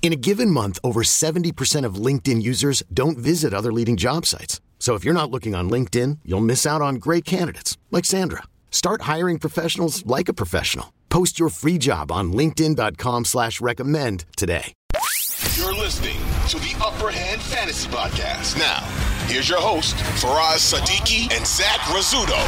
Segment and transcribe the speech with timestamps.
[0.00, 4.60] In a given month, over 70% of LinkedIn users don't visit other leading job sites.
[4.78, 8.44] So if you're not looking on LinkedIn, you'll miss out on great candidates like Sandra.
[8.70, 10.94] Start hiring professionals like a professional.
[11.10, 14.72] Post your free job on LinkedIn.com slash recommend today.
[15.56, 16.16] You're listening
[16.48, 18.56] to the Upper Hand Fantasy Podcast.
[18.56, 18.80] Now,
[19.26, 22.38] here's your host, Faraz Sadiki and Zach Rizzuto.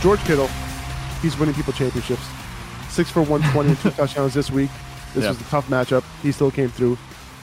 [0.00, 0.48] George Kittle,
[1.20, 2.22] he's winning people championships.
[2.88, 4.70] Six for 120 and two touchdowns this week.
[5.16, 5.30] This Yeah.
[5.30, 6.04] was a tough matchup.
[6.22, 6.96] He still came through.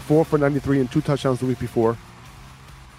[0.08, 1.98] Four for 93 and two touchdowns the week before.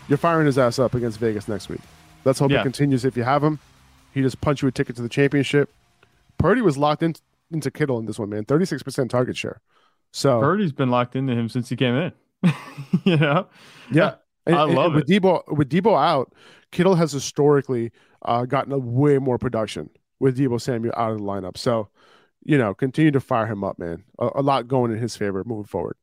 [0.08, 1.80] You're firing his ass up against Vegas next week.
[2.25, 2.61] Let's hope Yeah.
[2.61, 3.58] it continues if you have him.
[4.12, 5.72] He just punched you a ticket to the championship.
[6.39, 7.14] Purdy was locked in,
[7.52, 8.45] into Kittle in this one, man.
[8.45, 9.61] 36% target share.
[10.12, 12.12] So, Purdy's been locked into him since he came in.
[13.05, 13.47] you know?
[13.92, 14.14] yeah.
[14.47, 16.33] And- I and- love and with Deebo with Deebo out,
[16.72, 17.92] Kittle has historically
[18.25, 19.89] uh, gotten a way more production
[20.20, 21.56] with Deebo Samuel out of the lineup.
[21.56, 21.89] So,
[22.44, 24.04] you know, continue to fire him up, man.
[24.18, 25.96] A, a lot going in his favor moving forward.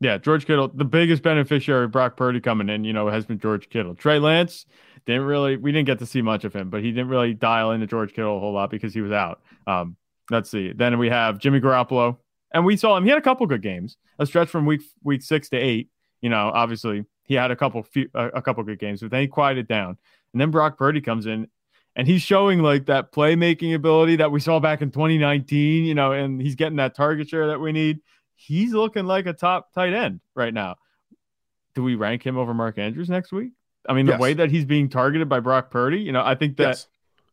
[0.00, 3.38] Yeah, George Kittle, the biggest beneficiary of Brock Purdy coming in, you know, has been
[3.38, 3.94] George Kittle.
[3.94, 4.66] Trey Lance
[5.06, 7.70] didn't really, we didn't get to see much of him, but he didn't really dial
[7.70, 9.40] into George Kittle a whole lot because he was out.
[9.66, 9.96] Um,
[10.30, 10.72] let's see.
[10.72, 12.18] Then we have Jimmy Garoppolo,
[12.52, 13.04] and we saw him.
[13.04, 15.88] He had a couple good games, a stretch from week week six to eight.
[16.20, 19.22] You know, obviously he had a couple few, a, a couple good games, but then
[19.22, 19.96] he quieted down.
[20.32, 21.48] And then Brock Purdy comes in,
[21.96, 25.84] and he's showing like that playmaking ability that we saw back in 2019.
[25.84, 27.98] You know, and he's getting that target share that we need
[28.36, 30.76] he's looking like a top tight end right now.
[31.74, 33.52] Do we rank him over Mark Andrews next week?
[33.88, 34.20] I mean, the Yes.
[34.20, 36.86] way that he's being targeted by Brock Purdy, you know, I think that yes.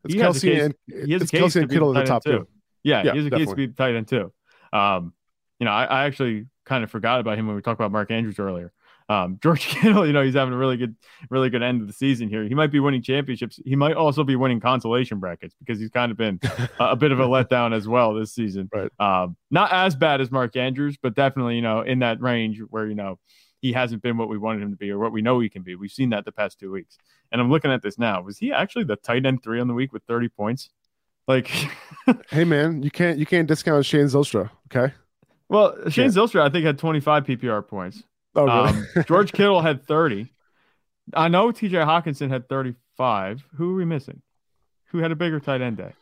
[0.06, 1.76] It's he has a Kelce case- and he has a case Kelce to and be
[1.76, 2.48] Kittle the the top two.
[2.84, 4.32] Yeah, Yeah, he has a case to be the tight end too.
[4.74, 5.14] Um,
[5.60, 8.12] you know, I, I actually kind of forgot about him when we talked about Mark
[8.12, 8.72] Andrews earlier.
[9.10, 10.96] Um, George Kittle, you know, he's having a really good,
[11.30, 12.44] really good end of the season here.
[12.44, 13.60] He might be winning championships.
[13.66, 16.40] He might also be winning consolation brackets because he's kind of been
[16.80, 18.70] a, a bit of a letdown as well this season.
[18.74, 18.92] Right.
[19.00, 22.88] Um, not as bad as Mark Andrews, but definitely, you know, in that range where,
[22.88, 23.20] you know,
[23.62, 25.64] he hasn't been what we wanted him to be or what we know he can
[25.64, 25.76] be.
[25.76, 26.98] We've seen that the past two weeks.
[27.32, 28.22] And I'm looking at this now.
[28.22, 30.70] Was he actually the tight end three on the week with 30 points?
[31.28, 31.48] Like,
[32.30, 34.94] Hey man, you can't you can't discount Shane Zylstra, okay?
[35.48, 36.12] well, Shane Yeah.
[36.12, 38.04] Zylstra, I think, had 25 PPR points.
[38.36, 38.70] Oh really?
[38.70, 40.32] Um, George Kittle had 30.
[41.14, 43.44] I know TJ Hockenson had 35.
[43.56, 44.22] Who are we missing?
[44.88, 45.94] Who had a bigger tight end day?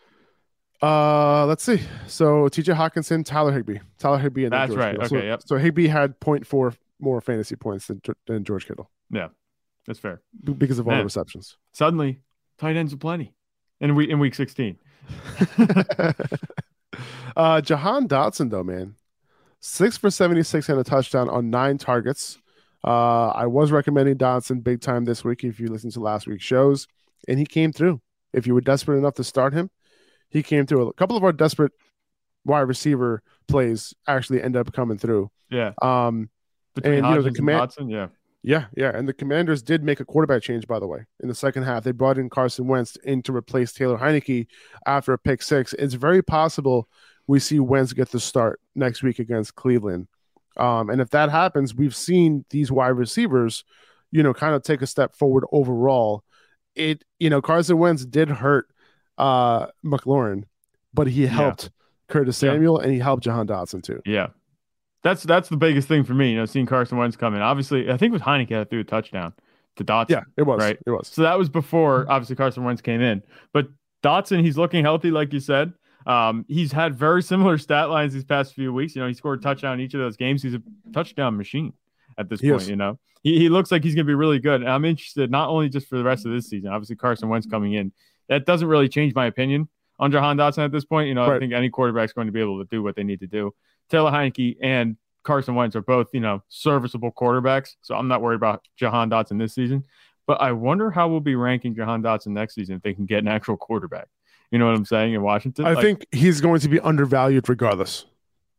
[0.83, 1.79] uh let's see.
[2.07, 3.79] So TJ Hockenson, Tyler Higbee.
[3.99, 4.91] Tyler Higbee and That's George right.
[4.93, 5.09] Kittle.
[5.09, 5.41] So, Okay, yep.
[5.45, 9.27] so Higbee had 0.4 more fantasy points than, than George Kittle Yeah,
[9.87, 10.21] That's fair.
[10.43, 11.57] b- because of all the receptions.
[11.73, 12.21] Suddenly,
[12.57, 13.33] tight ends aplenty
[13.79, 14.77] in week in week 16.
[17.35, 18.95] uh, Jahan Dotson, though, man,
[19.61, 22.37] six for 76 and a touchdown on nine targets.
[22.83, 26.43] Uh, I was recommending Dotson big time this week if you listen to last week's
[26.43, 26.87] shows,
[27.27, 28.01] and he came through.
[28.33, 29.69] If you were desperate enough to start him,
[30.29, 30.87] he came through.
[30.87, 31.73] A couple of our desperate
[32.43, 35.29] wide receiver plays actually end up coming through.
[35.49, 35.73] Yeah.
[35.81, 36.29] Um,
[36.73, 38.07] Between And, you know, the command- and Watson, yeah.
[38.41, 38.97] yeah, yeah.
[38.97, 41.83] And the commanders did make a quarterback change, by the way, in the second half.
[41.83, 44.47] They brought in Carson Wentz in to replace Taylor Heinicke
[44.87, 45.73] after a pick six.
[45.73, 46.87] It's very possible
[47.27, 50.07] we see Wentz get the start next week against Cleveland.
[50.57, 53.63] Um, and if that happens, we've seen these wide receivers,
[54.11, 56.23] you know, kind of take a step forward overall.
[56.75, 58.67] It, you know, Carson Wentz did hurt
[59.17, 60.43] uh McLaurin,
[60.93, 61.69] but he helped
[62.07, 62.51] Curtis Yeah.
[62.51, 64.01] Samuel and he helped Jahan Dotson too.
[64.05, 64.27] Yeah.
[65.03, 67.41] That's that's the biggest thing for me, you know, seeing Carson Wentz come in.
[67.41, 69.33] Obviously, I think it was Heinicke that threw a touchdown
[69.77, 70.09] to Dotson.
[70.09, 70.59] Yeah, it was.
[70.59, 70.77] Right.
[70.85, 71.07] It was.
[71.07, 73.23] So that was before obviously Carson Wentz came in.
[73.53, 73.67] But
[74.03, 75.73] Dotson, he's looking healthy, like you said.
[76.05, 78.95] Um, he's had very similar stat lines these past few weeks.
[78.95, 80.41] You know, he scored a touchdown in each of those games.
[80.41, 80.61] He's a
[80.93, 81.73] touchdown machine
[82.17, 82.69] at this point.
[82.69, 84.61] You know, he, he looks like he's going to be really good.
[84.61, 86.69] And I'm interested not only just for the rest of this season.
[86.69, 87.91] Obviously, Carson Wentz coming in.
[88.29, 89.67] That doesn't really change my opinion
[89.99, 91.07] on Jahan Dotson at this point.
[91.07, 93.19] You know, I think any quarterback's going to be able to do what they need
[93.19, 93.53] to do.
[93.89, 97.75] Taylor Heinicke and Carson Wentz are both, you know, serviceable quarterbacks.
[97.81, 99.83] So I'm not worried about Jahan Dotson this season.
[100.27, 103.19] But I wonder how we'll be ranking Jahan Dotson next season if they can get
[103.19, 104.07] an actual quarterback.
[104.51, 105.65] You know what I'm saying in Washington?
[105.65, 108.05] I Like, think he's going to be undervalued regardless.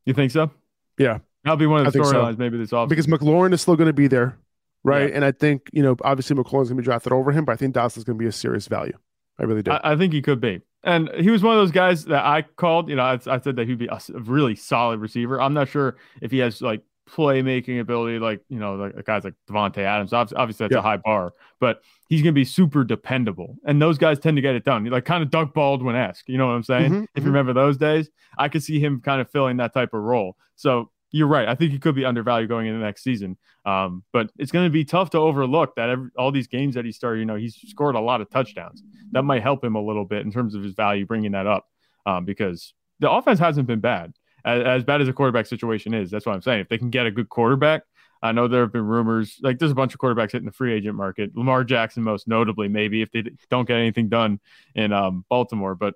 [0.07, 0.51] you think so.
[0.99, 1.19] Yeah.
[1.45, 2.13] That'll be one of the think so.
[2.15, 2.89] storylines maybe this off.
[2.89, 4.37] because McLaurin is still going to be there,
[4.85, 5.09] right?
[5.11, 5.17] Yeah.
[5.17, 7.57] And I think you know, obviously McLaurin's going to be drafted over him, but I
[7.57, 8.97] think Dotson's going to be a serious value.
[9.39, 9.73] I really do.
[9.73, 10.61] I, I think he could be.
[10.85, 12.89] And he was one of those guys that I called.
[12.89, 15.41] You know, I, I said that he'd be a really solid receiver.
[15.41, 19.35] I'm not sure if he has like playmaking ability, like you know, like guys like
[19.49, 20.13] Davante Adams.
[20.13, 20.79] Obviously, obviously that's Yeah.
[20.79, 23.57] a high bar, but he's going to be super dependable.
[23.65, 24.85] And those guys tend to get it done.
[24.87, 26.29] Like kind of Doug Baldwin esque.
[26.29, 26.93] You know what I'm saying?
[26.93, 29.93] Mhm, If you remember those days, I could see him kind of filling that type
[29.95, 30.37] of role.
[30.57, 31.47] So you're right.
[31.49, 33.37] I think he could be undervalued going into next season.
[33.67, 36.85] Um, but it's going to be tough to overlook that every, all these games that
[36.85, 38.83] he started, you know, he's scored a lot of touchdowns.
[39.13, 41.67] That might help him a little bit in terms of his value, bringing that up
[42.07, 44.15] um, because the offense hasn't been bad.
[44.45, 46.61] As, as bad as the quarterback situation is, that's what I'm saying.
[46.61, 47.83] If they can get a good quarterback,
[48.23, 50.73] I know there have been rumors like there's a bunch of quarterbacks hitting the free
[50.73, 51.37] agent market.
[51.37, 54.39] Lamar Jackson, most notably, maybe if they don't get anything done
[54.75, 55.75] in um, Baltimore.
[55.75, 55.95] But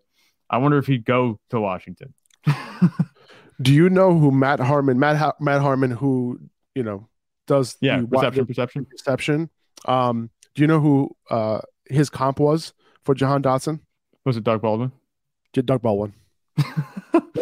[0.50, 2.14] I wonder if he'd go to Washington.
[3.62, 6.40] do you know who Matt Harmon, Matt ha- Matt Harmon, who
[6.75, 7.08] you know
[7.46, 8.87] does Yeah, the, the perception.
[8.90, 9.50] reception?
[9.84, 12.72] Um, do you know who uh his comp was
[13.04, 13.81] for Jahan Dotson?
[14.25, 14.90] Was it Doug Baldwin?
[15.52, 16.12] Doug Baldwin.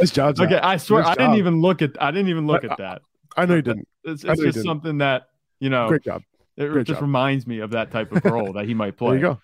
[0.05, 0.37] nice job.
[0.37, 0.47] Zach.
[0.47, 2.79] Okay, I swear Nice I didn't even look at I didn't even look I- at
[2.79, 3.03] that.
[3.37, 3.89] I know you didn't.
[4.05, 4.65] It's, it's just didn't.
[4.67, 5.29] something that
[5.61, 6.23] you know Great job.
[6.57, 7.03] it great just job.
[7.03, 9.09] reminds me of that type of role that he might play.
[9.17, 9.41] There you go.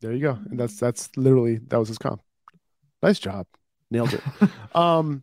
[0.00, 0.38] There you go.
[0.50, 2.22] And that's that's literally that was his comp.
[3.02, 3.46] Nice job.
[3.90, 4.22] Nailed it.
[4.74, 5.22] um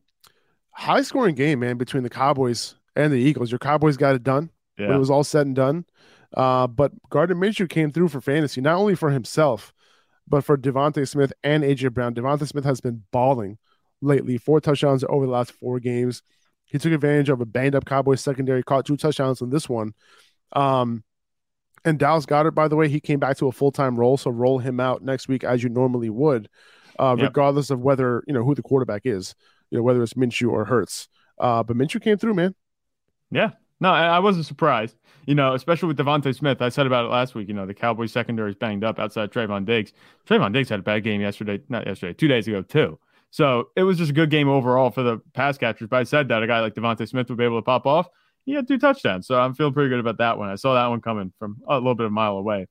[0.71, 3.51] high scoring game, man, between the Cowboys and the Eagles.
[3.51, 4.93] Your Cowboys got it done Yeah.
[4.95, 5.85] it was all said and done.
[6.35, 9.73] Uh, but Gardner Minshew came through for fantasy, not only for himself,
[10.27, 12.13] but for DeVonta Smith and AJ Brown.
[12.13, 13.57] DeVonta Smith has been balling
[14.01, 16.21] lately, four touchdowns over the last four games.
[16.65, 19.93] He took advantage of a banged up Cowboys secondary, caught two touchdowns in this one.
[20.53, 21.03] Um,
[21.85, 24.29] and Dallas Goedert, by the way, he came back to a full time role, so
[24.31, 26.49] roll him out next week as you normally would,
[26.99, 27.27] uh, Yep.
[27.27, 29.35] regardless of whether you know who the quarterback is,
[29.71, 31.07] you know whether it's Minshew or Hurts.
[31.39, 32.55] Uh, but Minshew came through, man.
[33.31, 33.51] Yeah.
[33.79, 34.95] No, I, I wasn't surprised.
[35.27, 36.61] You know, especially with DeVonta Smith.
[36.61, 37.47] I said about it last week.
[37.47, 39.93] You know, the Cowboys secondary is banged up outside Trevon Diggs.
[40.27, 42.97] Trevon Diggs had a bad game yesterday, not yesterday, two days ago, too.
[43.37, 45.87] So it was just a good game overall for the pass catchers.
[45.87, 48.07] But I said that a guy like DeVonta Smith would be able to pop off.
[48.47, 49.27] He had two touchdowns.
[49.27, 50.49] So I'm feeling pretty good about that one.
[50.49, 52.65] I saw that one coming from a little bit of a mile away.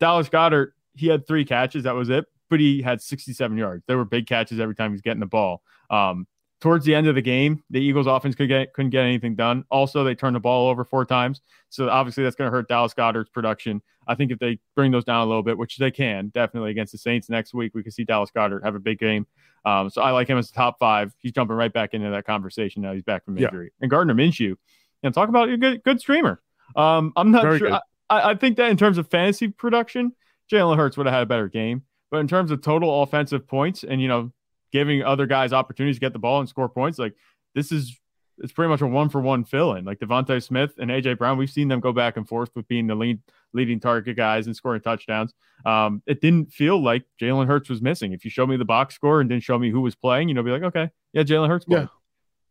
[0.00, 1.84] Dallas Goedert, he had three catches.
[1.84, 2.24] That was it.
[2.50, 3.84] But he had 67 yards.
[3.86, 5.62] There were big catches every time he was getting the ball.
[5.88, 6.26] Um,
[6.60, 9.64] towards the end of the game, the Eagles offense could get couldn't get anything done.
[9.70, 11.40] Also, they turned the ball over four times.
[11.68, 13.82] So obviously that's going to hurt Dallas Goedert's production.
[14.06, 16.92] I think if they bring those down a little bit, which they can definitely against
[16.92, 19.26] the Saints next week, we could see Dallas Goddard have a big game.
[19.64, 21.14] Um, so I like him as the top five.
[21.18, 22.92] He's jumping right back into that conversation now.
[22.92, 23.46] He's back from Yeah.
[23.48, 23.72] injury.
[23.80, 24.56] And Gardner Minshew,
[25.02, 26.40] and talk about a good good streamer.
[26.74, 27.72] Um, I'm not Very sure.
[28.10, 30.12] I, I think that in terms of fantasy production,
[30.50, 31.82] Jalen Hurts would have had a better game.
[32.10, 34.32] But in terms of total offensive points and you know
[34.72, 37.14] giving other guys opportunities to get the ball and score points, like
[37.54, 37.98] this is
[38.40, 39.84] it's pretty much a one for one fill in.
[39.84, 42.86] Like DeVonta Smith and AJ Brown, we've seen them go back and forth with being
[42.86, 43.20] the lead
[43.52, 45.34] leading target guys and scoring touchdowns.
[45.64, 48.12] Um, it didn't feel like Jalen Hurts was missing.
[48.12, 50.34] If you show me the box score and didn't show me who was playing, you
[50.34, 51.86] know, be like, okay, yeah, Jalen Hurts Yeah.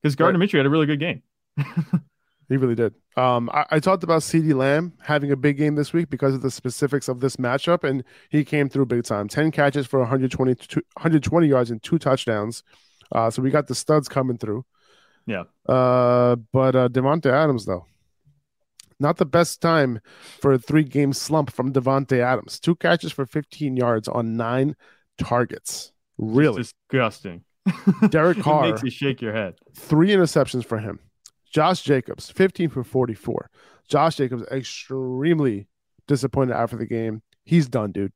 [0.02, 1.24] Because Gardner Minshew had a really good game.
[2.50, 2.94] He really did.
[3.18, 6.42] Um, I, I talked about CeeDee Lamb having a big game this week because of
[6.42, 9.28] the specifics of this matchup, and he came through big time.
[9.28, 12.64] 10 catches for 120, 120 yards and two touchdowns.
[13.12, 14.66] Uh, so we got the studs coming through.
[15.26, 15.44] Yeah.
[15.68, 17.86] Uh, but uh, Davante Adams, though,
[19.00, 20.00] not the best time
[20.40, 22.60] for a three game slump from Davante Adams.
[22.60, 24.76] Two catches for 15 yards on nine
[25.18, 25.92] targets.
[26.18, 26.62] Really?
[26.62, 27.44] It's disgusting.
[28.10, 29.56] Derek it Carr, makes you shake your head.
[29.76, 31.00] three interceptions for him.
[31.52, 33.50] Josh Jacobs, 15 for 44.
[33.88, 35.68] Josh Jacobs, extremely
[36.08, 37.22] disappointed after the game.
[37.46, 38.14] He's done, dude.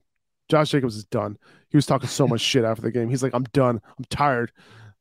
[0.50, 1.38] Josh Jacobs is done.
[1.70, 3.10] He was talking so much shit after the game.
[3.10, 3.82] He's like, I'm done.
[3.98, 4.52] I'm tired.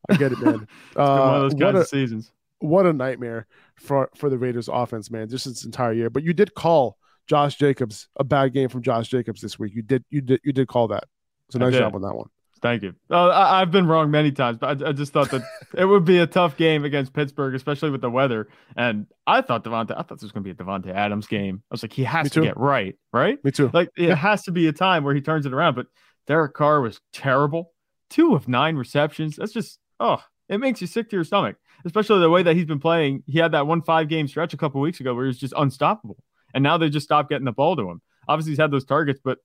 [0.09, 0.67] I get it, man.
[0.97, 2.33] It's been one Uh, of those what, kinds a, of seasons.
[2.61, 3.47] what a nightmare
[3.77, 6.11] for, for the Raiders offense, man, just this entire year.
[6.11, 6.97] But you did call
[7.27, 9.75] Josh Jacobs a bad game from Josh Jacobs this week.
[9.75, 11.05] You did you did you did call that.
[11.51, 12.29] So nice job on that one.
[12.63, 12.95] Thank you.
[13.11, 15.43] Uh, I, I've been wrong many times, but I, I just thought that
[15.75, 18.49] it would be a tough game against Pittsburgh, especially with the weather.
[18.77, 21.63] And I thought Davante, I thought this was going to be a Davante Adams game.
[21.71, 22.43] I was like, he has Me to too.
[22.43, 23.43] get right, right?
[23.45, 23.71] Me too.
[23.73, 24.15] Like it Yeah.
[24.15, 25.75] has to be a time where he turns it around.
[25.75, 25.87] But
[26.27, 27.73] Derek Carr was terrible.
[28.11, 29.37] Two of nine receptions.
[29.37, 31.57] That's just oh, it makes you sick to your stomach.
[31.87, 33.23] Especially the way that he's been playing.
[33.27, 35.55] He had that one five game stretch a couple weeks ago where he was just
[35.57, 36.19] unstoppable,
[36.53, 38.03] and now they just stopped getting the ball to him.
[38.29, 39.39] Obviously, he's had those targets, but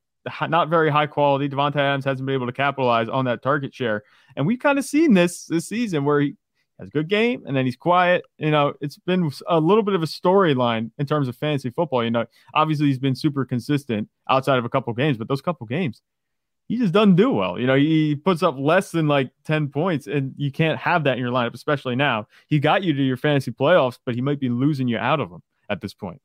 [0.49, 1.49] not very high quality.
[1.49, 4.03] Davante Adams hasn't been able to capitalize on that target share,
[4.35, 6.35] and we've kind of seen this this season where he
[6.79, 8.25] has a good game and then he's quiet.
[8.37, 12.03] You know, it's been a little bit of a storyline in terms of fantasy football.
[12.03, 15.65] You know, obviously he's been super consistent outside of a couple games, but those couple
[15.67, 16.01] games,
[16.67, 17.59] he just doesn't do well.
[17.59, 21.13] You know, he puts up less than like 10 points, and you can't have that
[21.13, 22.27] in your lineup, especially now.
[22.47, 25.29] He got you to your fantasy playoffs, but he might be losing you out of
[25.29, 26.21] them at this point.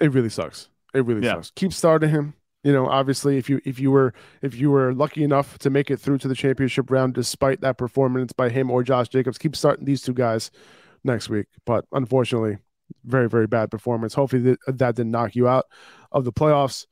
[0.00, 0.68] It really sucks.
[0.94, 1.34] It really Yeah.
[1.34, 1.52] sucks.
[1.56, 2.34] Keep starting him.
[2.62, 5.90] You know, obviously, if you if you were if you were lucky enough to make
[5.90, 9.56] it through to the championship round, despite that performance by him or Josh Jacobs, keep
[9.56, 10.50] starting these two guys
[11.02, 11.46] next week.
[11.64, 12.58] But unfortunately,
[13.04, 14.12] very very bad performance.
[14.12, 15.64] Hopefully that, that didn't knock you out
[16.12, 16.86] of the playoffs.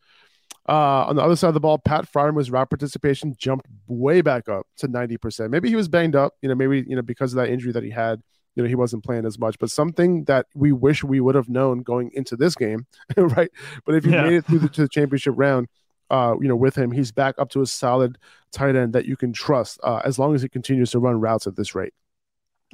[0.67, 4.49] Uh, on the other side of the ball, Pat Freiermuth's route participation jumped way back
[4.49, 5.50] up to ninety percent.
[5.50, 6.33] Maybe he was banged up.
[6.40, 8.23] You know, maybe you know because of that injury that he had.
[8.59, 11.49] You know, he wasn't playing as much, but something that we wish we would have
[11.49, 12.87] known going into this game,
[13.17, 13.50] right?
[13.87, 14.23] But if you Yeah.
[14.23, 15.69] made it through the, to the championship round,
[16.11, 18.19] uh, you know, with him, he's back up to a solid
[18.50, 21.47] tight end that you can trust uh, as long as he continues to run routes
[21.47, 21.93] at this rate.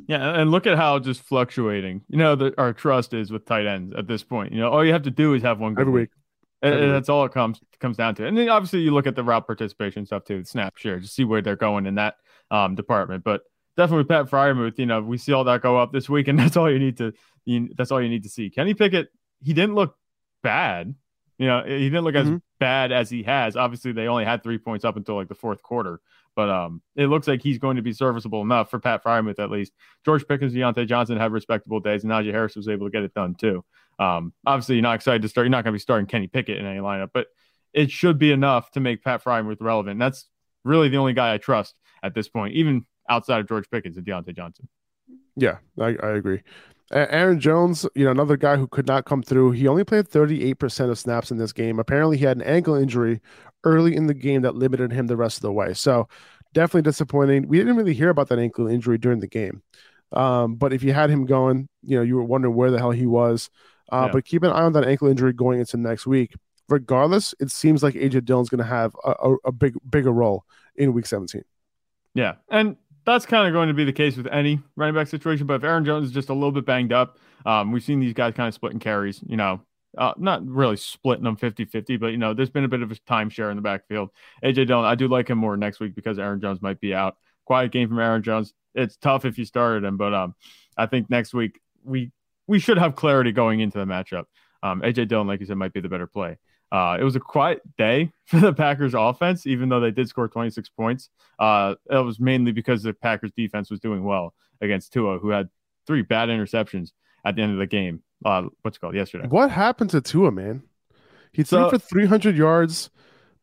[0.08, 3.66] Yeah, and look at how just fluctuating, you know, the, our trust is with tight
[3.66, 4.52] ends at this point.
[4.52, 6.10] You know, all you have to do is have one good Every week.
[6.62, 6.96] And, Every and week.
[6.96, 8.26] that's all it comes comes down to.
[8.26, 11.24] And then obviously you look at the route participation stuff too, snap share, to see
[11.24, 12.14] where they're going in that
[12.50, 13.22] um, department.
[13.22, 13.42] But
[13.76, 16.38] definitely with Pat Freiermuth, you know, we see all that go up this week, and
[16.38, 17.12] that's all you need to
[17.44, 18.50] you, that's all you need to see.
[18.50, 19.08] Kenny Pickett,
[19.42, 19.96] he didn't look
[20.42, 20.94] bad.
[21.38, 22.40] You know, he didn't look as Mhm.
[22.60, 23.56] bad as he has.
[23.56, 26.00] Obviously, they only had three points up until like the fourth quarter,
[26.36, 29.50] but um, it looks like he's going to be serviceable enough for Pat Freiermuth at
[29.50, 29.72] least.
[30.04, 33.14] George Pickens, Diontae Johnson had respectable days, and Najee Harris was able to get it
[33.14, 33.64] done too.
[33.98, 35.44] Um, obviously, you're not excited to start.
[35.46, 37.26] You're not going to be starting Kenny Pickett in any lineup, but
[37.72, 39.92] it should be enough to make Pat Freiermuth relevant.
[39.92, 40.28] And that's
[40.64, 44.06] really the only guy I trust at this point, even outside of George Pickens and
[44.06, 44.68] Diontae Johnson.
[45.36, 46.42] Yeah, I, I agree.
[46.92, 49.52] Aaron Jones, you know, another guy who could not come through.
[49.52, 51.78] He only played 38% of snaps in this game.
[51.78, 53.20] Apparently, he had an ankle injury
[53.64, 55.74] early in the game that limited him the rest of the way.
[55.74, 56.08] So,
[56.52, 57.48] definitely disappointing.
[57.48, 59.62] We didn't really hear about that ankle injury during the game.
[60.12, 62.92] Um, but if you had him going, you know, you were wondering where the hell
[62.92, 63.50] he was.
[63.90, 64.12] Uh, Yeah.
[64.12, 66.34] But keep an eye on that ankle injury going into next week.
[66.68, 70.44] Regardless, it seems like AJ Dillon's going to have a, a, a big, bigger role
[70.76, 71.42] in week 17.
[72.14, 75.46] Yeah, and that's kind of going to be the case with any running back situation.
[75.46, 78.14] But if Aaron Jones is just a little bit banged up, um, we've seen these
[78.14, 79.60] guys kind of splitting carries, you know,
[79.96, 82.90] uh, not really splitting them 50 50, but, you know, there's been a bit of
[82.90, 84.10] a timeshare in the backfield.
[84.42, 87.16] AJ Dillon, I do like him more next week because Aaron Jones might be out.
[87.44, 88.54] Quiet game from Aaron Jones.
[88.74, 90.34] It's tough if you started him, but um,
[90.76, 92.10] I think next week we
[92.46, 94.24] we should have clarity going into the matchup.
[94.62, 96.38] Um, AJ Dillon, like you said, might be the better play.
[96.74, 100.26] Uh, it was a quiet day for the Packers offense, even though they did score
[100.28, 101.08] 26 points.
[101.38, 105.48] Uh, it was mainly because the Packers defense was doing well against Tua, who had
[105.86, 106.90] three bad interceptions
[107.24, 108.02] at the end of the game.
[108.24, 109.28] Uh, what's it called yesterday?
[109.28, 110.64] What happened to Tua, man?
[111.32, 112.90] He threw So- for 300 yards,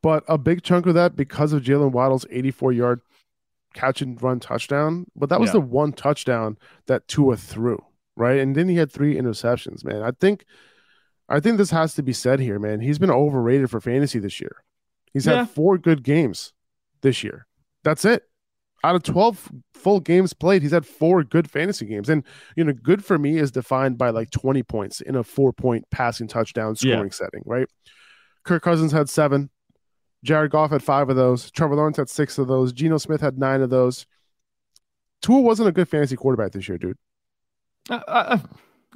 [0.01, 3.01] but a big chunk of that because of Jaylen Waddle's 84 yard
[3.73, 5.05] catch and run touchdown.
[5.15, 5.53] But that was Yeah.
[5.53, 6.57] the one touchdown
[6.87, 7.81] that Tua threw,
[8.17, 8.39] right?
[8.39, 10.01] And then he had three interceptions, man.
[10.01, 10.43] I think,
[11.31, 12.81] I think this has to be said here, man.
[12.81, 14.63] He's been overrated for fantasy this year.
[15.13, 15.37] He's Yeah.
[15.37, 16.53] had four good games
[17.01, 17.47] this year.
[17.83, 18.23] That's it.
[18.83, 22.09] Out of 12 full games played, he's had four good fantasy games.
[22.09, 22.23] And,
[22.55, 25.85] you know, good for me is defined by like 20 points in a four point
[25.91, 26.95] passing touchdown Yeah.
[26.95, 27.67] scoring setting, right?
[28.43, 29.49] Kirk Cousins had seven.
[30.23, 31.49] Jared Goff had five of those.
[31.51, 32.73] Trevor Lawrence had six of those.
[32.73, 34.05] Geno Smith had nine of those.
[35.21, 36.97] Tua wasn't a good fantasy quarterback this year, dude.
[37.89, 38.37] Uh, uh,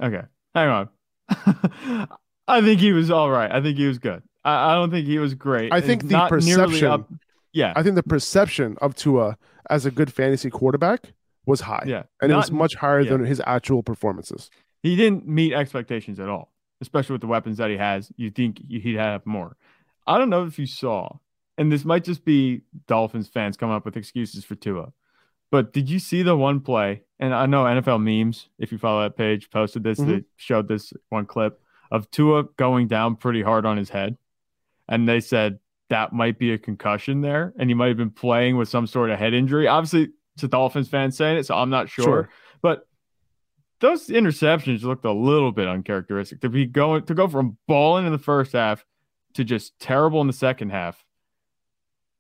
[0.02, 0.24] okay,
[0.56, 2.08] hang on.
[2.48, 3.52] I think he was all right.
[3.52, 4.22] I think he was good.
[4.44, 5.72] I, I don't think he was great.
[5.74, 7.10] I think It's the perception- up-
[7.54, 9.38] Yeah, I think the perception of Tua
[9.70, 11.14] as a good fantasy quarterback
[11.46, 11.84] was high.
[11.88, 13.12] yeah, And it was much higher yeah.
[13.12, 14.50] than his actual performances.
[14.84, 18.12] he didn't meet expectations at all, especially with the weapons that he has.
[18.18, 19.58] You think he'd have more.
[20.06, 21.18] I don't know if you saw,
[21.58, 24.92] and this might just be Dolphins fans coming up with excuses for Tua,
[25.52, 27.02] but did you see the one play?
[27.20, 30.08] And I know NFL memes, if you follow that page, posted this, Mhm.
[30.08, 31.60] they showed this one clip
[31.92, 34.18] of Tua going down pretty hard on his head.
[34.88, 38.58] And they said that might be a concussion there, and he might have been playing
[38.58, 39.68] with some sort of head injury.
[39.68, 42.04] Obviously, it's a Dolphins fan saying it, so I'm not sure.
[42.04, 42.30] Sure.
[42.62, 42.88] But
[43.80, 46.42] those interceptions looked a little bit uncharacteristic.
[46.42, 48.86] To be going to go from balling in the first half
[49.34, 51.06] to just terrible in the second half.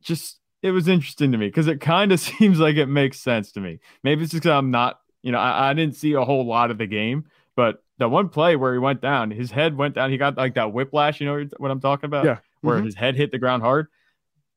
[0.01, 3.51] Just it was interesting to me because it kind of seems like it makes sense
[3.53, 3.79] to me.
[4.03, 6.71] Maybe it's just because I'm not, you know, I, I didn't see a whole lot
[6.71, 10.09] of the game, but the one play where he went down, his head went down.
[10.11, 11.19] He got like that whiplash.
[11.21, 12.25] You know what I'm talking about?
[12.25, 12.37] Yeah.
[12.61, 12.85] Where Mhm.
[12.85, 13.87] his head hit the ground hard.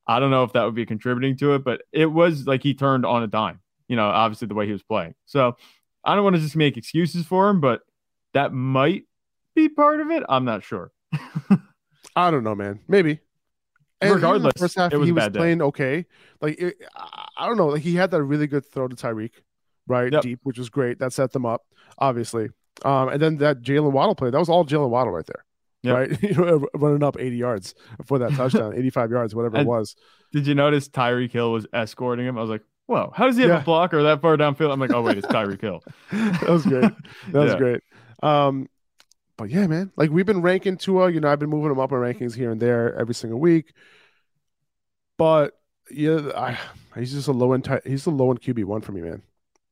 [0.07, 2.73] I don't know if that would be contributing to it, but it was like he
[2.73, 3.59] turned on a dime.
[3.87, 5.15] You know, obviously the way he was playing.
[5.25, 5.55] So
[6.03, 7.81] I don't want to just make excuses for him, but
[8.33, 9.03] that might
[9.55, 10.23] be part of it.
[10.29, 10.91] I'm not sure.
[12.15, 12.79] I don't know, man.
[12.87, 13.19] Maybe.
[14.01, 15.39] And Regardless, first half it was he was bad day.
[15.39, 16.05] playing okay.
[16.41, 17.67] Like it, I I don't know.
[17.67, 19.31] Like he had that really good throw to Tyreek,
[19.87, 20.21] right Yep.
[20.23, 20.99] deep, which was great.
[20.99, 21.63] That set them up,
[21.97, 22.49] obviously.
[22.85, 24.29] Um, and then that Jaylen Waddle play.
[24.29, 25.45] That was all Jaylen Waddle right there.
[25.83, 25.95] Yep.
[25.95, 26.21] right?
[26.29, 29.95] You know, running up 80 yards for that touchdown, 85 yards, whatever it was.
[30.33, 32.37] Did you notice Tyreek Hill was escorting him?
[32.37, 33.61] I was like, whoa, how does he have Yeah.
[33.61, 34.71] a blocker that far downfield?
[34.71, 35.81] I'm like, oh wait, it's Tyreek Hill.
[36.11, 36.91] that was great.
[37.31, 37.57] That was Yeah.
[37.57, 37.81] great.
[38.21, 38.67] Um,
[39.37, 41.09] but yeah, man, like we've been ranking Tua.
[41.11, 43.71] You know, I've been moving him up in rankings here and there every single week.
[45.17, 45.57] But
[45.91, 46.57] yeah, I,
[46.99, 47.67] he's just a low end.
[47.85, 49.21] He's a low end QB one for me, man.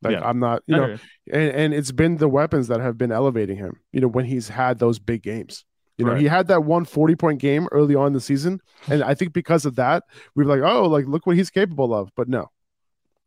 [0.02, 0.28] Like Yeah.
[0.28, 0.96] I'm not, you know,
[1.32, 3.80] and and it's been the weapons that have been elevating him.
[3.92, 5.64] You know, when he's had those big games.
[5.96, 6.20] You know, Right.
[6.20, 9.32] he had that one 40 point game early on in the season, and I think
[9.32, 10.04] because of that,
[10.36, 12.12] we were like, oh, like look what he's capable of.
[12.14, 12.50] But no,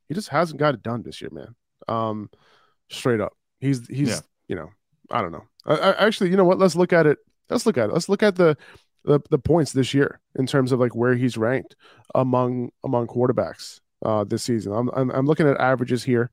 [0.08, 1.54] he just hasn't got it done this year, man.
[1.90, 2.30] Um,
[2.90, 4.20] straight up, he's he's Yeah.
[4.48, 4.70] you know,
[5.10, 5.44] I don't know.
[5.66, 6.60] I, I, actually, you know what?
[6.60, 7.18] Let's look at it.
[7.50, 7.94] Let's look at it.
[7.94, 8.56] Let's look at the,
[9.04, 11.76] the the points this year in terms of like where he's ranked
[12.16, 14.72] among among quarterbacks uh this season.
[14.72, 16.32] I'm I'm, I'm looking at averages here.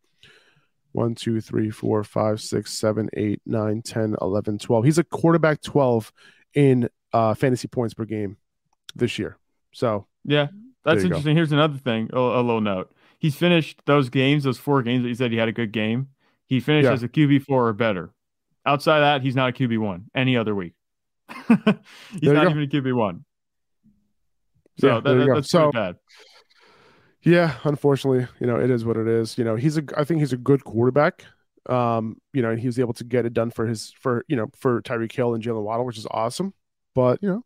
[0.92, 4.85] 1, 2, 3, 4, 5, 6, 7, 8, 9, 10, 11, 12.
[4.85, 6.12] He's a quarterback 12
[6.54, 8.37] in uh, fantasy points per game
[8.95, 9.37] this year.
[9.73, 10.49] So, Yeah,
[10.85, 11.16] that's you go.
[11.16, 11.37] interesting.
[11.37, 12.90] Here's another thing, a, a little note.
[13.18, 16.09] He's finished those games, those four games that he said he had a good game.
[16.47, 16.92] He finished Yeah.
[16.92, 18.11] as a QB four or better.
[18.64, 20.75] Outside of that, he's not a QB one any other week.
[21.49, 21.52] he's
[22.33, 22.50] not go.
[22.50, 23.25] even a QB one.
[24.78, 25.97] So Yeah, that, that- that's So- bad.
[27.22, 29.37] Yeah, unfortunately, you know, it is what it is.
[29.38, 31.25] You know, he's a I think he's a good quarterback.
[31.68, 34.37] Um, you know, and he was able to get it done for his for you
[34.37, 36.54] know, for Tyreek Hill and Jaylen Waddle, which is awesome.
[36.94, 37.44] But, you know,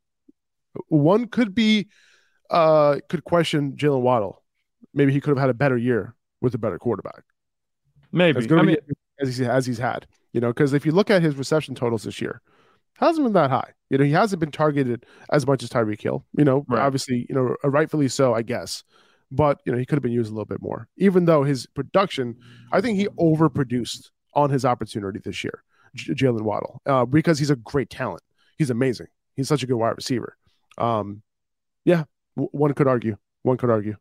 [0.88, 1.88] one could be
[2.50, 4.42] uh could question Jaylen Waddle.
[4.94, 7.24] Maybe he could have had a better year with a better quarterback.
[8.12, 8.38] Maybe.
[8.38, 8.76] It's going I mean,
[9.20, 12.04] as he as he's had, you know, because if you look at his reception totals
[12.04, 12.42] this year,
[12.98, 13.72] hasn't been that high.
[13.90, 16.24] You know, he hasn't been targeted as much as Tyreek Hill.
[16.36, 16.80] You know, Right.
[16.82, 18.84] obviously, you know, rightfully so, I guess.
[19.34, 20.88] But you know, he could have been used a little bit more.
[20.98, 22.36] Even though his production,
[22.70, 27.48] I think he overproduced on his opportunity this year, J- Jaylen Waddle, uh, because he's
[27.50, 28.22] a great talent.
[28.58, 29.06] He's amazing.
[29.34, 30.36] He's such a good wide receiver.
[30.76, 31.22] Um,
[31.86, 32.04] yeah,
[32.36, 33.16] w- one could argue.
[33.42, 33.96] One could argue.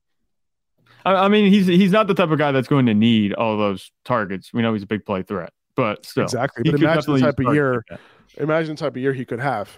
[1.06, 3.58] I, I mean, he's he's not the type of guy that's going to need all
[3.58, 4.52] those targets.
[4.54, 6.70] We know he's a big play threat, but still, Exactly.
[6.70, 7.84] But imagine the type of year.
[7.90, 8.00] like.
[8.38, 9.70] Imagine the type of year he could have.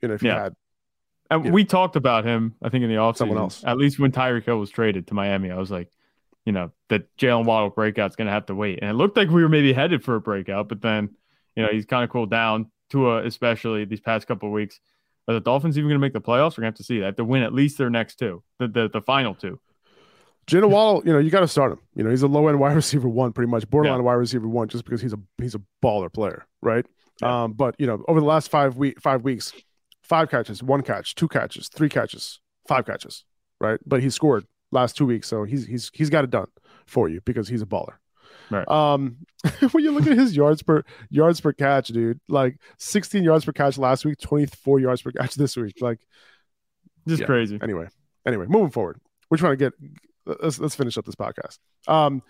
[0.00, 0.44] You know, if he Yeah.
[0.44, 0.54] had
[1.30, 1.50] And Yeah.
[1.50, 3.16] we talked about him, I think, in the offseason.
[3.16, 3.64] Someone else.
[3.64, 5.90] At least when Tyreek Hill was traded to Miami, I was like,
[6.44, 8.78] you know, that Jaylen Waddle breakout's going to have to wait.
[8.80, 11.10] And it looked like we were maybe headed for a breakout, but then,
[11.56, 12.70] you know, he's kind of cooled down.
[12.88, 14.78] Tua, especially these past couple of weeks.
[15.26, 16.56] Are the Dolphins even going to make the playoffs?
[16.56, 17.00] We're going to have to see.
[17.00, 19.58] They have to win at least their next two, the the, the final two.
[20.46, 21.80] Jalen Waddle, you know, you got to start him.
[21.96, 24.04] You know, he's a low end wide receiver one, pretty much borderline Yeah.
[24.04, 26.86] wide receiver one, just because he's a he's a baller player, right?
[27.20, 27.44] Yeah.
[27.44, 29.52] Um, but you know, over the last five week five weeks,
[30.08, 33.24] five catches, one catch, two catches, three catches, five catches,
[33.60, 33.78] right?
[33.86, 36.48] But he scored last two weeks, so he's he's he's got it done
[36.86, 37.94] for you because he's a baller.
[38.50, 38.66] Right.
[38.68, 39.16] Um,
[39.72, 43.52] when you look at his yards per yards per catch, dude, like 16 yards per
[43.52, 45.98] catch last week, 24 yards per catch this week, like
[47.08, 47.26] Just Yeah.
[47.26, 47.58] crazy.
[47.62, 47.88] anyway
[48.26, 49.72] anyway moving forward we're trying to get
[50.42, 52.22] let's let's finish up this podcast um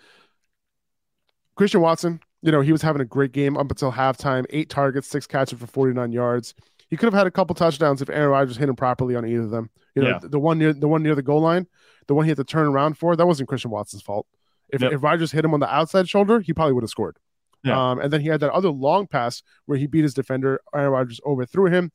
[1.55, 5.07] christian watson you know he was having a great game up until halftime eight targets
[5.07, 6.53] six catches for 49 yards
[6.89, 9.43] he could have had a couple touchdowns if aaron rodgers hit him properly on either
[9.43, 10.19] of them you know Yeah.
[10.21, 11.67] the, one near the one near the goal line
[12.07, 14.25] the one he had to turn around for that wasn't christian watson's fault
[14.69, 14.91] if, Yep.
[14.93, 17.17] if rodgers hit him on the outside shoulder he probably would have scored
[17.63, 17.91] Yeah.
[17.91, 20.91] um and then he had that other long pass where he beat his defender aaron
[20.91, 21.91] rodgers overthrew him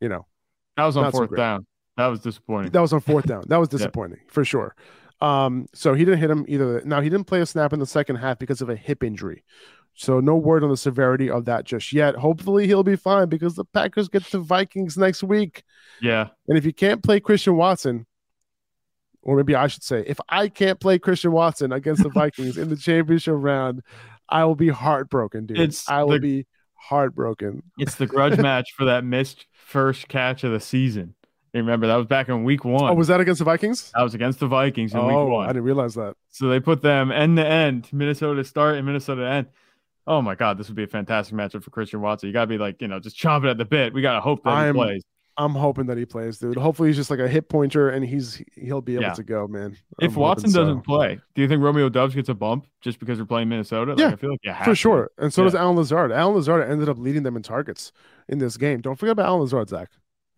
[0.00, 0.26] you know
[0.76, 1.66] That was on Not so fourth down.
[1.96, 2.72] That was disappointing.
[2.72, 3.44] that was on fourth down.
[3.46, 4.74] That was disappointing for sure.
[5.20, 6.82] Um, so he didn't hit him either.
[6.84, 9.44] Now he didn't play a snap in the second half because of a hip injury.
[9.96, 12.16] So no word on the severity of that just yet.
[12.16, 15.62] Hopefully he'll be fine because the Packers get the Vikings next week.
[16.02, 16.28] yeah.
[16.48, 18.06] And if you can't play Christian Watson,
[19.22, 22.68] or maybe I should say, if I can't play Christian Watson against the Vikings in
[22.70, 23.82] the championship round,
[24.28, 25.58] I will be heartbroken, dude.
[25.60, 27.62] It's I will the- be heartbroken.
[27.78, 31.14] It's the grudge match for that missed first catch of the season.
[31.52, 32.90] You remember that was back in week one.
[32.90, 33.92] Oh, was that against the Vikings?
[33.94, 36.16] that was against the Vikings in Oh, week I didn't realize that.
[36.30, 39.46] So they put them end to end, Minnesota to start and Minnesota to end.
[40.06, 42.26] Oh my God, this would be a fantastic matchup for Christian Watson.
[42.28, 43.94] You gotta be like, you know, just chomping at the bit.
[43.94, 45.02] We gotta hope that I'm- he plays.
[45.36, 46.56] I'm hoping that he plays, dude.
[46.56, 49.14] Hopefully he's just like a hip pointer and he's he'll be able Yeah.
[49.14, 49.76] to go, man.
[50.00, 50.60] If I'm Watson so.
[50.60, 53.92] doesn't play, do you think Romeo Doubs gets a bump just because they're playing Minnesota?
[53.92, 54.74] Like, Yeah, I feel like you for to.
[54.76, 55.62] sure, and so does Yeah.
[55.62, 56.12] Allen Lazard.
[56.12, 57.90] Allen Lazard ended up leading them in targets
[58.28, 58.80] in this game.
[58.80, 59.90] Don't forget about Allen Lazard, Zach.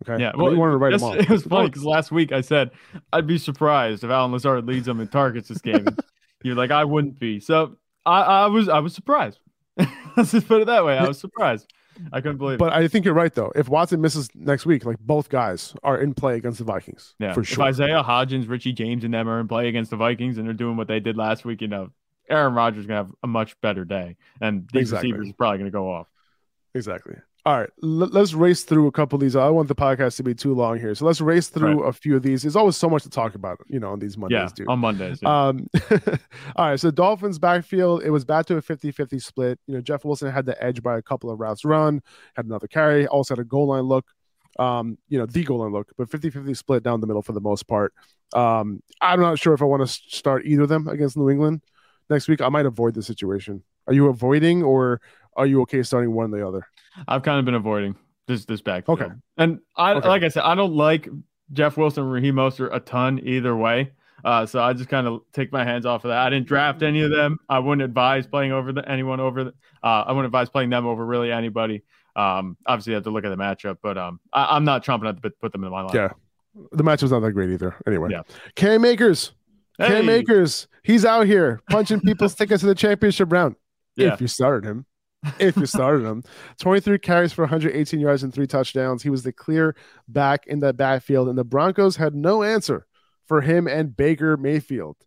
[0.07, 1.15] Okay, Yeah, know you wanted to write him yes, off.
[1.17, 2.71] It was funny because last week I said
[3.13, 5.85] I'd be surprised if Allen Lazard leads them in targets this game.
[6.43, 7.39] You're like, I wouldn't be.
[7.39, 9.37] So I, I was I was surprised.
[10.17, 10.97] Let's just put it that way.
[10.97, 11.71] I was surprised.
[12.13, 12.59] I couldn't believe it.
[12.59, 13.51] But I think you're right though.
[13.55, 17.15] If Watson misses next week, like both guys are in play against the Vikings.
[17.19, 17.63] Yeah, for if sure.
[17.63, 20.77] Isaiah Hodgins, Richie James, and them are in play against the Vikings, and they're doing
[20.77, 21.89] what they did last week, you know,
[22.29, 25.11] Aaron Rodgers is gonna have a much better day, and these Exactly.
[25.13, 26.07] receivers are probably gonna go off.
[26.75, 27.15] Exactly.
[27.47, 29.33] All right, l- let's race through a couple of these.
[29.37, 31.93] I don't want the podcast to be too long here, so let's race through a
[31.93, 32.41] few of these.
[32.41, 34.67] There's always so much to talk about, you know, on these Mondays, Yeah, dude.
[34.67, 35.19] on Mondays.
[35.21, 35.47] yeah.
[35.47, 35.65] Um,
[36.57, 39.59] all right, so Dolphins backfield, it was back to a 50-50 split.
[39.65, 42.01] You know, Jeff Wilson had the edge by a couple of routes run,
[42.35, 44.05] had another carry, also had a goal line look.
[44.59, 47.39] Um, you know, the goal line look, but 50-50 split down the middle for the
[47.39, 47.93] most part.
[48.33, 51.61] Um, I'm not sure if I want to start either of them against New England
[52.09, 52.41] next week.
[52.41, 53.63] I might avoid the situation.
[53.87, 54.99] Are you avoiding or
[55.37, 56.67] are you okay starting one or the other?
[57.07, 57.95] I've kind of been avoiding
[58.27, 59.01] this this backfield.
[59.01, 59.11] Okay.
[59.37, 60.07] And I Okay.
[60.07, 61.07] like I said, I don't like
[61.53, 63.91] Jeff Wilson Raheem Mostert a ton either way.
[64.25, 66.17] Uh, so I just kind of take my hands off of that.
[66.17, 67.37] I didn't draft any of them.
[67.47, 69.43] I wouldn't advise playing over the, anyone over.
[69.45, 71.83] The, uh, I wouldn't advise playing them over really anybody.
[72.15, 75.07] Um, obviously, you have to look at the matchup, but um, I, I'm not chomping
[75.07, 75.91] at the put them in my line.
[75.93, 76.09] Yeah.
[76.71, 77.75] The matchup's not that great either.
[77.85, 78.23] Anyway, Yeah.
[78.55, 79.33] Cam Akers,
[79.77, 79.87] Hey.
[79.89, 83.55] Cam Akers, he's out here punching people's tickets to the championship round.
[83.95, 84.13] Yeah.
[84.13, 84.87] If you started him,
[85.39, 86.23] if you started him,
[86.59, 89.03] 23 carries for 118 yards and three touchdowns.
[89.03, 89.75] He was the clear
[90.07, 92.85] back in that backfield, and the Broncos had no answer
[93.25, 94.97] for him and Baker Mayfield.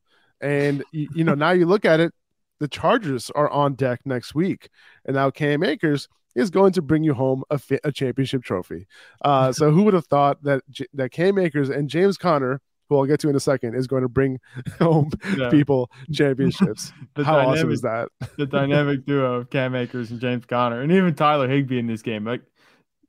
[0.41, 2.13] And you, you know, now you look at it,
[2.61, 4.69] the Chargers are on deck next week,
[5.05, 8.87] and now Cam Akers is going to bring you home a, fi- a championship trophy.
[9.23, 12.61] Uh, so who would have thought that J- that Cam Akers and James Conner,
[12.97, 14.39] who I'll get to in a second, is going to bring
[14.79, 15.49] home Yeah.
[15.51, 16.93] people championships?
[17.15, 18.09] The How awesome dynamic- is that?
[18.37, 22.03] the dynamic duo of Cam Akers and James Conner, and even Tyler Higbee in this
[22.03, 22.25] game.
[22.25, 22.43] Like,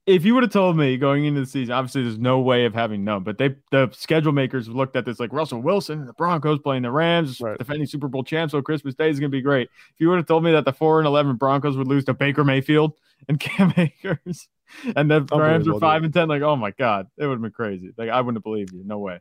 [0.08, 2.74] if you would have told me going into the season, obviously there's no way of
[2.74, 6.58] having known, but they the schedule makers looked at this like Russell Wilson, the Broncos
[6.60, 7.56] playing the Rams, Right.
[7.58, 9.70] defending Super Bowl champs, so Christmas Day is going to be great.
[9.94, 12.16] If you would have told me that the four and eleven Broncos would lose to
[12.16, 12.94] Baker Mayfield
[13.30, 14.48] and Cam Akers,
[14.96, 17.52] and the Rams are five and ten, like oh my god, it would have been
[17.52, 17.92] crazy.
[17.96, 18.82] Like I wouldn't have believed you.
[18.84, 19.20] No way.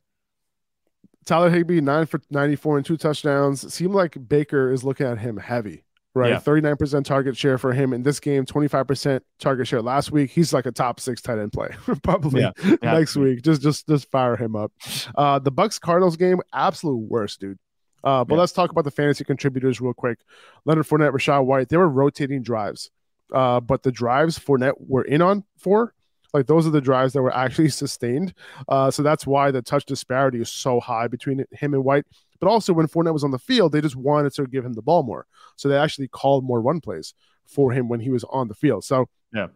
[1.30, 3.72] Tyler Higbee, nine for 94 and two touchdowns.
[3.72, 6.30] Seemed like Baker is looking at him heavy, right?
[6.30, 6.40] Yeah.
[6.40, 10.30] 39% target share for him in this game, 25% target share last week.
[10.30, 11.68] He's like a top six tight end play,
[12.02, 12.50] probably Yeah.
[12.82, 13.42] next week.
[13.42, 14.72] Just just just fire him up.
[15.14, 17.58] Uh the Bucs Cardinals game, absolute worst, dude.
[18.02, 18.40] Uh, but Yeah.
[18.40, 20.18] let's talk about the fantasy contributors real quick.
[20.64, 22.90] Leonard Fournette, Rachaad White, they were rotating drives.
[23.32, 25.94] Uh, but the drives Fournette were in on for,
[26.32, 28.34] like those are the drives that were actually sustained.
[28.68, 32.04] Uh, so that's why the touch disparity is so high between him and White.
[32.40, 34.82] But also when Fournette was on the field, they just wanted to give him the
[34.82, 35.26] ball more.
[35.56, 37.14] So they actually called more run plays
[37.46, 38.84] for him when he was on the field.
[38.84, 39.48] So Yeah.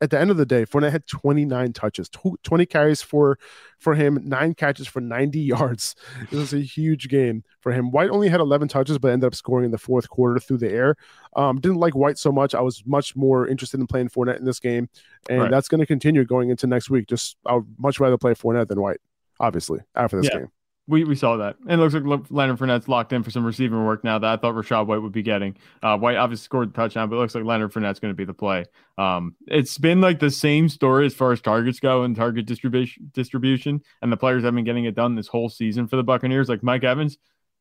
[0.00, 3.38] at the end of the day, Fournette had 29 touches, 20 carries for
[3.78, 5.94] for him, nine catches for 90 yards.
[6.30, 7.90] It was a huge game for him.
[7.90, 10.70] White only had 11 touches, but ended up scoring in the fourth quarter through the
[10.70, 10.96] air.
[11.36, 12.54] Um, didn't like White so much.
[12.54, 14.88] I was much more interested in playing Fournette in this game,
[15.28, 15.50] and Right.
[15.50, 17.06] that's going to continue going into next week.
[17.08, 18.98] Just I would much rather play Fournette than White,
[19.38, 20.40] obviously, after this Yeah.
[20.40, 20.48] game.
[20.88, 21.54] We, we saw that.
[21.68, 24.28] And it looks like Le- Leonard Fournette's locked in for some receiving work now that
[24.28, 25.56] I thought Rachaad White would be getting.
[25.84, 28.24] Uh, White obviously scored the touchdown, but it looks like Leonard Fournette's going to be
[28.24, 28.64] the play.
[28.98, 33.08] Um, it's been like the same story as far as targets go and target distribution,
[33.14, 36.48] distribution, and the players have been getting it done this whole season for the Buccaneers.
[36.48, 37.18] Like Mike Evans,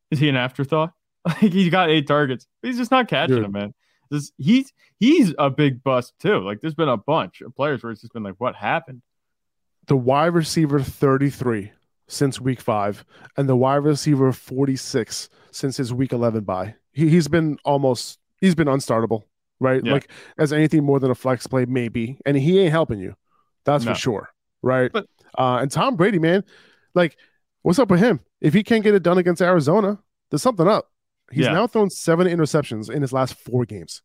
[0.10, 0.94] is he an afterthought?
[1.42, 3.46] Like he's got eight targets, he's just not catching Dude.
[3.46, 3.74] them, man.
[4.10, 6.40] This, he's he's a big bust too.
[6.40, 9.02] Like there's been a bunch of players where it's just been like, what happened?
[9.88, 11.72] The wide receiver 33
[12.08, 13.06] since week five,
[13.38, 16.76] and the wide receiver 46 since his week 11 bye.
[16.92, 19.24] He, he's been almost, he's been unstartable,
[19.60, 19.84] right?
[19.86, 19.94] Yeah.
[19.94, 22.18] Like as anything more than a flex play, maybe.
[22.26, 23.16] And he ain't helping you.
[23.66, 23.94] That's No.
[23.94, 24.30] for sure,
[24.64, 24.92] right?
[24.92, 26.44] But- uh, and Tom Brady, man,
[26.96, 27.16] like,
[27.62, 28.20] what's up with him?
[28.42, 30.00] If he can't get it done against Arizona,
[30.32, 30.90] there's something up.
[31.32, 31.54] He's Yeah.
[31.54, 34.02] now thrown seven interceptions in his last four games.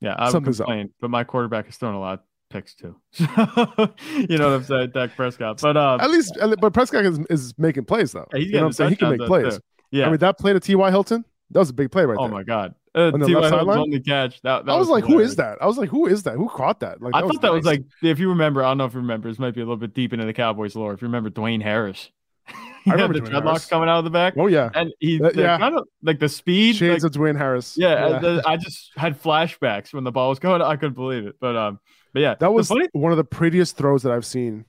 [0.00, 2.96] Yeah, I would complain, but my quarterback has thrown a lot of picks too.
[3.18, 5.60] you know what I'm saying, Dak Prescott.
[5.60, 8.26] But um, At least, but Prescott is, is making plays though.
[8.32, 8.90] he's you know what I'm saying?
[8.90, 9.56] He can make plays.
[9.56, 9.60] too.
[9.90, 10.06] yeah.
[10.06, 10.90] I mean, that play to T.Y.
[10.90, 12.30] Hilton, that was a big play right oh there.
[12.32, 13.48] Oh my god, uh, On the T.Y.
[13.48, 14.40] Hilton's only catch.
[14.42, 15.30] That, that I was, like, who hilarious.
[15.30, 15.58] is that?
[15.60, 16.34] I was like, who is that?
[16.34, 17.02] Who caught that?
[17.02, 19.28] Like, I thought that was like, if you remember, I don't know if you remember.
[19.28, 20.92] This might be a little bit deep into the Cowboys lore.
[20.94, 22.10] If you remember Dwayne Harris,
[22.86, 23.66] I remember the dreadlocks Harris.
[23.66, 25.58] coming out of the back, oh yeah, and he Uh, yeah.
[25.58, 26.76] kind of like the speed.
[26.76, 27.76] shades like- of Dwayne Harris.
[27.78, 30.62] yeah, the- I just had flashbacks when the ball was going.
[30.62, 31.80] I couldn't believe it, but um,
[32.12, 34.64] but yeah, that was funny one of the prettiest throws that I've seen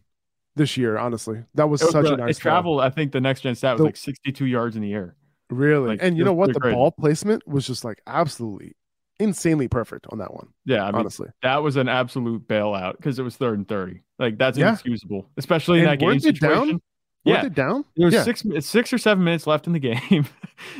[0.56, 0.98] this year.
[0.98, 2.80] Honestly, that was was such a really- nice It throw.
[2.80, 5.16] I think the next gen stat was The- like 62 yards in the air.
[5.50, 5.88] really.
[5.90, 6.54] like, and you know what?
[6.54, 6.76] The crazy.
[6.76, 8.76] ball placement was just like absolutely
[9.20, 10.48] insanely perfect on that one.
[10.66, 14.02] Yeah, I mean honestly, that was an absolute bailout because it was third and 30.
[14.18, 14.70] Like that's Yeah.
[14.70, 16.82] inexcusable, especially in And that game weren't they down?
[17.26, 17.86] Yeah, they down?
[17.98, 18.24] there's yeah.
[18.24, 19.80] six six or seven minutes left in the
[20.10, 20.26] game.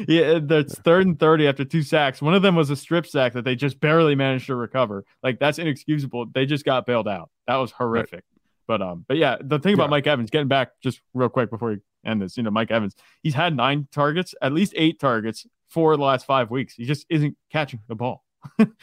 [0.08, 2.22] yeah, that's third and 30 after two sacks.
[2.22, 5.06] One of them was a strip sack that they just barely managed to recover.
[5.22, 6.28] Like that's inexcusable.
[6.34, 7.30] They just got bailed out.
[7.48, 8.24] That was horrific.
[8.68, 9.90] But um, but yeah, the thing about Yeah.
[9.92, 12.96] Mike Evans, getting back just real quick before we end this, you know, Mike Evans,
[13.24, 16.76] he's had nine targets, at least eight targets for the last five weeks.
[16.76, 18.24] He just isn't catching the ball.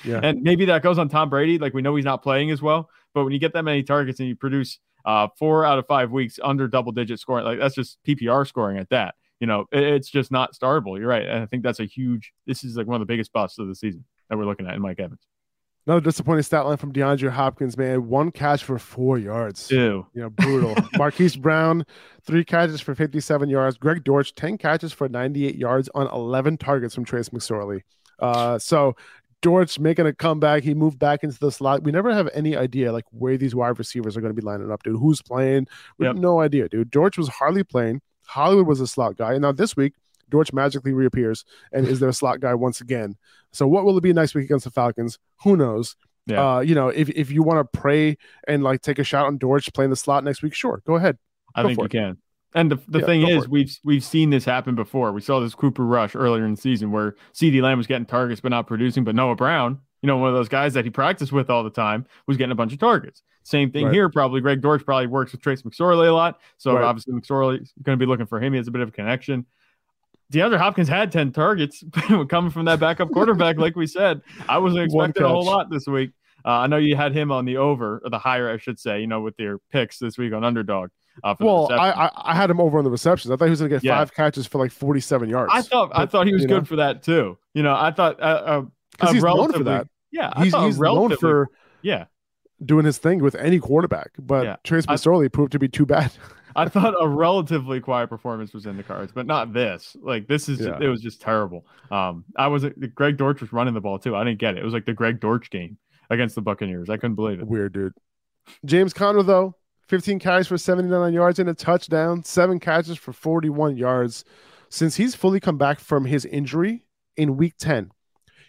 [0.05, 0.21] Yeah.
[0.23, 1.59] And maybe that goes on Tom Brady.
[1.59, 4.21] Like we know he's not playing as well, But when you get that many targets
[4.21, 7.77] and you produce uh, four out of five weeks under double digit scoring, like that's
[7.77, 9.15] just PPR scoring at that.
[9.41, 10.99] You know, it, it's just not startable.
[10.99, 11.27] You're right.
[11.27, 13.69] And I think that's a huge, this is like one of the biggest busts of
[13.69, 15.21] the season that we're looking at in Mike Evans.
[15.87, 18.09] Another disappointing stat line from DeAndre Hopkins, man.
[18.09, 19.71] One catch for four yards.
[19.71, 20.05] Ew.
[20.15, 20.75] You know, brutal.
[20.97, 21.87] Marquise Brown,
[22.25, 23.77] three catches for 57 yards.
[23.77, 27.83] Greg Dortch, 10 catches for 98 yards on 11 targets from Trace McSorley.
[28.19, 28.97] Uh, so
[29.43, 30.63] Dortch making a comeback.
[30.63, 31.83] He moved back into the slot.
[31.85, 34.71] We never have any idea like where these wide receivers are going to be lining
[34.73, 34.99] up, dude.
[34.99, 35.67] Who's playing?
[35.99, 36.15] We Yep.
[36.17, 36.91] have no idea, dude.
[36.91, 38.01] Dortch was hardly playing.
[38.27, 39.35] Hollywood was a slot guy.
[39.35, 39.93] And now this week,
[40.29, 43.15] Dortch magically reappears and is their slot guy once again.
[43.53, 45.19] So what will it be next week against the Falcons?
[45.45, 45.95] Who knows?
[46.27, 46.57] Yeah.
[46.57, 48.17] Uh, you know, if, if you want to pray
[48.49, 51.19] and like take a shot on Dortch playing the slot next week, sure, go ahead.
[51.55, 51.91] I Go think you it.
[51.93, 52.17] can.
[52.55, 55.13] And the, the Yeah, thing is, we've we've seen this happen before.
[55.13, 58.41] We saw this Cooper Rush earlier in the season where CeeDee Lamb was getting targets
[58.41, 61.33] but not producing, but Noah Brown, you know, one of those guys that he practiced
[61.33, 63.23] with all the time, was getting a bunch of targets.
[63.43, 63.93] Same thing Right.
[63.95, 64.09] here.
[64.09, 66.85] Probably Greg Dortch probably works with Trace McSorley a lot, so Right.
[66.85, 68.53] obviously McSorley's going to be looking for him.
[68.55, 69.45] He has a bit of a connection.
[70.33, 71.85] DeAndre Hopkins had 10 targets
[72.29, 74.23] coming from that backup quarterback, like we said.
[74.49, 76.11] I wasn't expecting a whole lot this week.
[76.47, 79.01] Uh, I know you had him on the over, or the higher, I should say,
[79.01, 80.91] you know, with your picks this week on underdog.
[81.25, 81.73] Uh, Well.
[81.73, 83.33] I, I I had him over on the receptions.
[83.33, 83.99] I thought he was going to get Yeah.
[83.99, 85.51] five catches for like 47 yards.
[85.53, 87.37] I thought I thought he was good know, for that too.
[87.55, 88.63] You know, I thought uh, uh,
[89.01, 89.89] uh, he's known for that.
[90.13, 91.49] Yeah, I He's, he's known for
[91.83, 92.05] yeah.
[92.65, 94.57] doing his thing with any quarterback, but Yeah.
[94.63, 96.13] Trace McSorley proved to be too bad.
[96.55, 99.95] I thought a relatively quiet performance was in the cards, but not this.
[100.01, 100.79] Like this is Yeah.
[100.81, 101.67] it was just terrible.
[101.91, 104.15] Um, I was Greg Dortch was running the ball too.
[104.17, 104.61] I didn't get it.
[104.61, 105.77] It was like the Greg Dortch game
[106.11, 106.91] against the Buccaneers.
[106.91, 107.47] I couldn't believe it.
[107.47, 107.93] Weird, dude.
[108.65, 109.57] James Conner, though,
[109.89, 114.25] 15 carries for 79 yards and a touchdown, seven catches for 41 yards.
[114.69, 117.91] Since he's fully come back from his injury in week 10,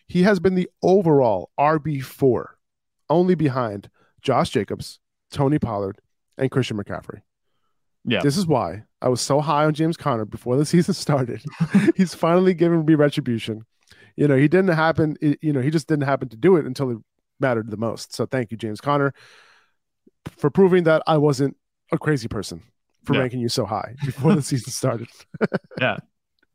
[0.07, 2.45] he has been the overall RB4,
[3.09, 3.89] only behind
[4.21, 4.99] Josh Jacobs,
[5.31, 5.99] Tony Pollard,
[6.37, 7.21] and Christian McCaffrey.
[8.03, 8.21] Yeah.
[8.21, 11.43] This is why I was so high on James Conner before the season started.
[11.95, 13.65] He's finally given me retribution.
[14.15, 17.03] You know, he didn't happen, you know, he just didn't happen to do it until
[17.39, 18.13] mattered the most.
[18.15, 19.13] So thank you, James Conner,
[20.37, 21.55] for proving that I wasn't
[21.91, 22.61] a crazy person
[23.05, 23.21] for Yeah.
[23.21, 25.07] ranking you so high before the season started.
[25.79, 25.97] Yeah.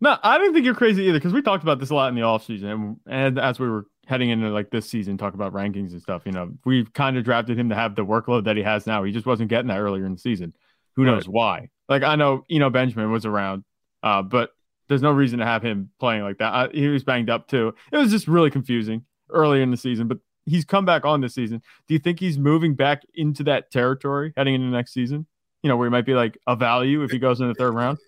[0.01, 2.17] No, I didn't think you're crazy either because we talked about this a lot in
[2.17, 2.73] the offseason.
[2.73, 6.23] And, and as we were heading into like this season, talk about rankings and stuff,
[6.27, 9.05] you know, we've kind of drafted him to have the workload that he has now.
[9.05, 10.55] He just wasn't getting that earlier in the season.
[10.97, 11.69] Who knows why?
[11.89, 13.63] Like, I know, you know, Benjamin was around,
[14.03, 14.51] uh, but
[14.89, 16.53] there's no reason to have him playing like that.
[16.53, 17.73] I, he was banged up too.
[17.93, 21.35] It was just really confusing earlier in the season, but he's come back on this
[21.35, 21.63] season.
[21.89, 25.27] Do you think he's moving back into that territory heading into next season?
[25.63, 27.75] You know, where he might be like a value if he goes in the third
[27.75, 27.99] round?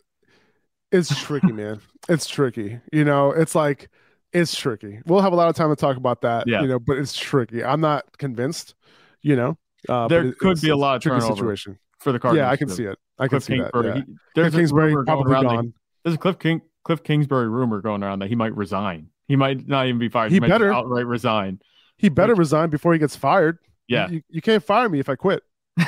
[0.92, 1.81] It's tricky, man.
[2.09, 2.79] It's tricky.
[2.92, 3.88] You know, it's like
[4.33, 5.01] it's tricky.
[5.07, 6.47] We'll have a lot of time to talk about that.
[6.47, 6.62] Yeah.
[6.62, 7.64] You know, but it's tricky.
[7.64, 8.75] I'm not convinced.
[9.23, 11.79] You know, uh, There it- could be a lot of tricky situation.
[11.99, 12.44] for the Cardinals.
[12.47, 12.99] Yeah, I can see it.
[13.18, 13.70] I can Cliff see that.
[13.75, 13.94] Yeah.
[13.94, 14.03] He,
[14.35, 15.75] there's Cliff a Kingsbury probably around that- gone.
[16.03, 19.09] there's a Cliff King, Cliff Kingsbury rumor going around that he might resign.
[19.27, 20.31] He might not even be fired.
[20.33, 20.73] He might just better.
[20.75, 21.61] outright resign.
[21.96, 23.59] He better Which- resign before he gets fired.
[23.87, 25.42] Yeah, You, you can't fire me if I quit.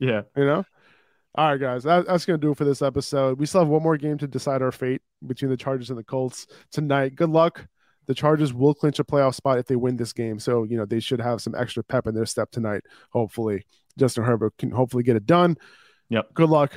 [0.00, 0.22] yeah.
[0.36, 0.64] You know.
[1.36, 1.82] All right, guys.
[1.84, 3.38] That, that's gonna do it for this episode.
[3.38, 6.04] We still have one more game to decide our fate between the Chargers and the
[6.04, 7.14] Colts tonight.
[7.16, 7.66] Good luck.
[8.06, 10.38] The Chargers will clinch a playoff spot if they win this game.
[10.38, 12.82] So you know they should have some extra pep in their step tonight.
[13.12, 13.64] Hopefully,
[13.98, 15.56] Justin Herbert can hopefully get it done.
[16.10, 16.34] Yep.
[16.34, 16.72] Good luck.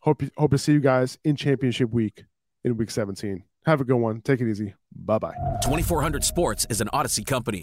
[0.00, 2.24] Hope hope to see you guys in championship week
[2.64, 3.44] in week 17.
[3.64, 4.20] Have a good one.
[4.20, 4.74] Take it easy.
[4.94, 5.34] Bye bye.
[5.62, 7.62] 2400 Sports is an Audacy company.